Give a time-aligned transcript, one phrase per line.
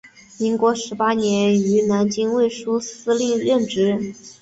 [0.39, 4.15] 民国十八年于南京卫戍司令任职。